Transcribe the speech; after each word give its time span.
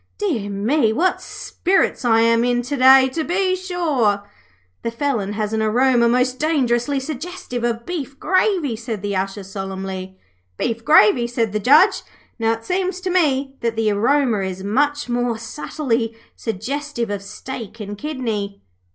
'Dear 0.17 0.49
me, 0.49 0.91
what 0.91 1.21
spirits 1.21 2.03
I 2.03 2.21
am 2.21 2.43
in 2.43 2.63
to 2.63 2.75
day, 2.75 3.07
to 3.09 3.23
be 3.23 3.55
sure!' 3.55 4.27
'The 4.81 4.89
felon 4.89 5.33
has 5.33 5.53
an 5.53 5.61
aroma 5.61 6.09
most 6.09 6.39
dangerously 6.39 6.99
suggestive 6.99 7.63
of 7.63 7.85
beef 7.85 8.19
gravy,' 8.19 8.75
said 8.75 9.03
the 9.03 9.15
Usher, 9.15 9.43
solemnly. 9.43 10.17
'Beef 10.57 10.83
gravy?' 10.83 11.27
said 11.27 11.53
the 11.53 11.59
Judge. 11.59 12.01
'Now, 12.39 12.53
it 12.53 12.65
seems 12.65 12.99
to 13.01 13.11
me 13.11 13.53
that 13.59 13.75
the 13.75 13.91
aroma 13.91 14.39
is 14.39 14.63
much 14.63 15.07
more 15.07 15.37
subtly 15.37 16.17
suggestive 16.35 17.11
of 17.11 17.21
steak 17.21 17.79
and 17.79 17.95
kidney.' 17.95 18.59